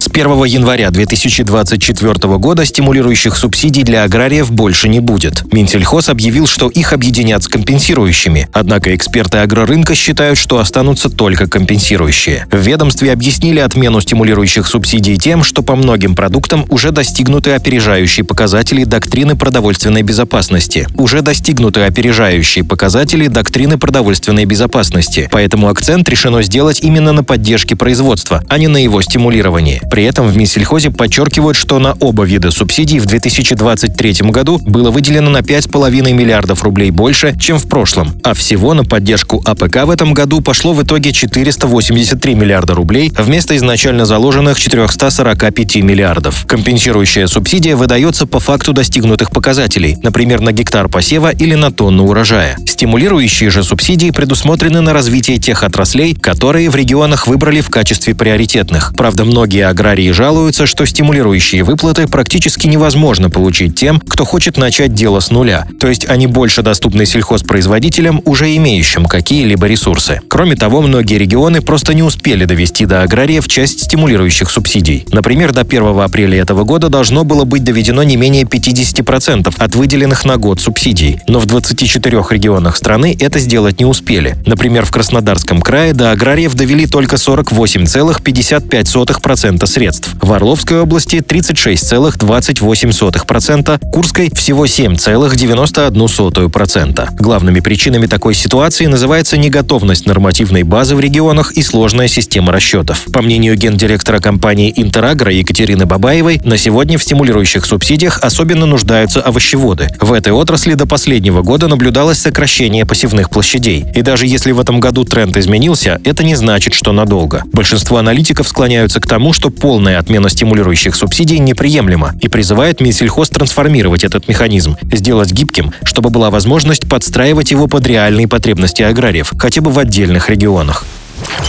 С 0.00 0.08
1 0.08 0.44
января 0.44 0.90
2024 0.90 2.38
года 2.38 2.64
стимулирующих 2.64 3.36
субсидий 3.36 3.82
для 3.82 4.04
аграриев 4.04 4.50
больше 4.50 4.88
не 4.88 4.98
будет. 4.98 5.44
Минсельхоз 5.52 6.08
объявил, 6.08 6.46
что 6.46 6.70
их 6.70 6.94
объединят 6.94 7.42
с 7.42 7.48
компенсирующими. 7.48 8.48
Однако 8.54 8.96
эксперты 8.96 9.36
агрорынка 9.36 9.94
считают, 9.94 10.38
что 10.38 10.58
останутся 10.58 11.10
только 11.10 11.46
компенсирующие. 11.46 12.46
В 12.50 12.56
ведомстве 12.56 13.12
объяснили 13.12 13.58
отмену 13.58 14.00
стимулирующих 14.00 14.66
субсидий 14.66 15.18
тем, 15.18 15.44
что 15.44 15.60
по 15.60 15.76
многим 15.76 16.14
продуктам 16.14 16.64
уже 16.70 16.92
достигнуты 16.92 17.50
опережающие 17.50 18.24
показатели 18.24 18.84
доктрины 18.84 19.36
продовольственной 19.36 20.00
безопасности. 20.00 20.88
Уже 20.96 21.20
достигнуты 21.20 21.82
опережающие 21.82 22.64
показатели 22.64 23.26
доктрины 23.26 23.76
продовольственной 23.76 24.46
безопасности. 24.46 25.28
Поэтому 25.30 25.68
акцент 25.68 26.08
решено 26.08 26.42
сделать 26.42 26.80
именно 26.80 27.12
на 27.12 27.22
поддержке 27.22 27.76
производства, 27.76 28.42
а 28.48 28.56
не 28.56 28.66
на 28.66 28.82
его 28.82 29.02
стимулировании. 29.02 29.82
При 29.90 30.04
этом 30.04 30.28
в 30.28 30.36
Минсельхозе 30.36 30.90
подчеркивают, 30.90 31.56
что 31.56 31.78
на 31.78 31.94
оба 32.00 32.24
вида 32.24 32.50
субсидий 32.50 33.00
в 33.00 33.06
2023 33.06 34.30
году 34.30 34.58
было 34.58 34.90
выделено 34.90 35.30
на 35.30 35.38
5,5 35.38 36.12
миллиардов 36.12 36.62
рублей 36.62 36.90
больше, 36.90 37.36
чем 37.38 37.58
в 37.58 37.66
прошлом, 37.68 38.12
а 38.22 38.34
всего 38.34 38.72
на 38.74 38.84
поддержку 38.84 39.42
АПК 39.44 39.84
в 39.86 39.90
этом 39.90 40.14
году 40.14 40.40
пошло 40.40 40.72
в 40.72 40.82
итоге 40.82 41.12
483 41.12 42.34
миллиарда 42.34 42.74
рублей 42.74 43.12
вместо 43.18 43.56
изначально 43.56 44.06
заложенных 44.06 44.60
445 44.60 45.76
миллиардов. 45.76 46.46
Компенсирующая 46.46 47.26
субсидия 47.26 47.74
выдается 47.74 48.26
по 48.26 48.38
факту 48.38 48.72
достигнутых 48.72 49.30
показателей, 49.30 49.96
например, 50.02 50.40
на 50.40 50.52
гектар 50.52 50.88
посева 50.88 51.30
или 51.30 51.54
на 51.54 51.72
тонну 51.72 52.06
урожая. 52.06 52.56
Стимулирующие 52.64 53.50
же 53.50 53.64
субсидии 53.64 54.10
предусмотрены 54.10 54.80
на 54.80 54.92
развитие 54.92 55.38
тех 55.38 55.64
отраслей, 55.64 56.14
которые 56.14 56.70
в 56.70 56.76
регионах 56.76 57.26
выбрали 57.26 57.60
в 57.60 57.70
качестве 57.70 58.14
приоритетных. 58.14 58.94
Правда, 58.96 59.24
многие 59.24 59.66
аграрии 59.80 60.10
жалуются, 60.10 60.66
что 60.66 60.84
стимулирующие 60.84 61.64
выплаты 61.64 62.06
практически 62.06 62.66
невозможно 62.66 63.30
получить 63.30 63.76
тем, 63.76 63.98
кто 63.98 64.26
хочет 64.26 64.58
начать 64.58 64.92
дело 64.92 65.20
с 65.20 65.30
нуля, 65.30 65.66
то 65.80 65.88
есть 65.88 66.06
они 66.06 66.26
больше 66.26 66.62
доступны 66.62 67.06
сельхозпроизводителям, 67.06 68.20
уже 68.26 68.54
имеющим 68.56 69.06
какие-либо 69.06 69.66
ресурсы. 69.66 70.20
Кроме 70.28 70.56
того, 70.56 70.82
многие 70.82 71.14
регионы 71.14 71.62
просто 71.62 71.94
не 71.94 72.02
успели 72.02 72.44
довести 72.44 72.84
до 72.84 73.02
аграриев 73.02 73.48
часть 73.48 73.84
стимулирующих 73.84 74.50
субсидий. 74.50 75.06
Например, 75.12 75.54
до 75.54 75.62
1 75.62 75.98
апреля 76.00 76.38
этого 76.38 76.64
года 76.64 76.90
должно 76.90 77.24
было 77.24 77.44
быть 77.44 77.64
доведено 77.64 78.02
не 78.02 78.16
менее 78.16 78.42
50% 78.42 79.54
от 79.56 79.74
выделенных 79.74 80.26
на 80.26 80.36
год 80.36 80.60
субсидий, 80.60 81.20
но 81.26 81.38
в 81.38 81.46
24 81.46 82.22
регионах 82.28 82.76
страны 82.76 83.16
это 83.18 83.38
сделать 83.38 83.80
не 83.80 83.86
успели. 83.86 84.36
Например, 84.44 84.84
в 84.84 84.90
Краснодарском 84.90 85.62
крае 85.62 85.94
до 85.94 86.10
аграриев 86.10 86.54
довели 86.54 86.86
только 86.86 87.16
48,55% 87.16 89.69
средств. 89.70 90.14
В 90.20 90.32
Орловской 90.32 90.80
области 90.80 91.16
36,28%, 91.16 93.80
Курской 93.92 94.30
всего 94.34 94.66
7,91%. 94.66 97.08
Главными 97.12 97.60
причинами 97.60 98.06
такой 98.06 98.34
ситуации 98.34 98.86
называется 98.86 99.38
неготовность 99.38 100.06
нормативной 100.06 100.64
базы 100.64 100.96
в 100.96 101.00
регионах 101.00 101.52
и 101.52 101.62
сложная 101.62 102.08
система 102.08 102.50
расчетов. 102.52 103.04
По 103.12 103.22
мнению 103.22 103.56
гендиректора 103.56 104.18
компании 104.18 104.72
«Интерагро» 104.76 105.32
Екатерины 105.32 105.86
Бабаевой, 105.86 106.40
на 106.44 106.58
сегодня 106.58 106.98
в 106.98 107.02
стимулирующих 107.02 107.64
субсидиях 107.64 108.18
особенно 108.22 108.66
нуждаются 108.66 109.20
овощеводы. 109.20 109.88
В 110.00 110.12
этой 110.12 110.32
отрасли 110.32 110.74
до 110.74 110.86
последнего 110.86 111.42
года 111.42 111.68
наблюдалось 111.68 112.18
сокращение 112.18 112.84
посевных 112.84 113.30
площадей. 113.30 113.86
И 113.94 114.02
даже 114.02 114.26
если 114.26 114.50
в 114.52 114.60
этом 114.60 114.80
году 114.80 115.04
тренд 115.04 115.36
изменился, 115.36 116.00
это 116.04 116.24
не 116.24 116.34
значит, 116.34 116.74
что 116.74 116.92
надолго. 116.92 117.44
Большинство 117.52 117.98
аналитиков 117.98 118.48
склоняются 118.48 119.00
к 119.00 119.06
тому, 119.06 119.32
что 119.32 119.50
полная 119.60 119.98
отмена 119.98 120.28
стимулирующих 120.28 120.94
субсидий 120.94 121.38
неприемлема 121.38 122.14
и 122.20 122.28
призывает 122.28 122.80
Минсельхоз 122.80 123.28
трансформировать 123.28 124.02
этот 124.02 124.26
механизм, 124.26 124.76
сделать 124.90 125.30
гибким, 125.32 125.72
чтобы 125.84 126.10
была 126.10 126.30
возможность 126.30 126.88
подстраивать 126.88 127.50
его 127.50 127.68
под 127.68 127.86
реальные 127.86 128.26
потребности 128.26 128.82
аграриев, 128.82 129.32
хотя 129.38 129.60
бы 129.60 129.70
в 129.70 129.78
отдельных 129.78 130.30
регионах. 130.30 130.84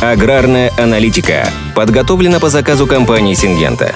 Аграрная 0.00 0.72
аналитика 0.76 1.48
подготовлена 1.74 2.40
по 2.40 2.48
заказу 2.48 2.86
компании 2.86 3.34
«Сингента». 3.34 3.94